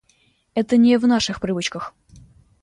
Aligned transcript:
Это 0.55 0.77
не 0.77 0.97
в 0.97 1.05
наших 1.05 1.39
привычках. 1.39 1.93